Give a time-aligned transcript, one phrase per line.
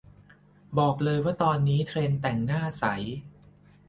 [0.77, 2.85] บอกเลยว่าตอนนี้เทรนด์แต่งหน้าใส